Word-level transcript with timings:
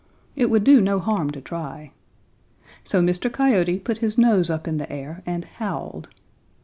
It 0.35 0.49
would 0.49 0.63
do 0.63 0.81
no 0.81 0.97
harm 0.97 1.29
to 1.29 1.39
try. 1.39 1.91
So 2.83 3.03
Mr. 3.03 3.31
Coyote 3.31 3.77
put 3.77 3.99
his 3.99 4.17
nose 4.17 4.49
up 4.49 4.67
in 4.67 4.77
the 4.77 4.91
air 4.91 5.21
and 5.27 5.45
howled. 5.45 6.07